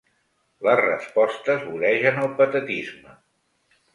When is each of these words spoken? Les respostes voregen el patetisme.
Les 0.67 0.79
respostes 0.79 1.67
voregen 1.67 2.19
el 2.23 2.33
patetisme. 2.41 3.13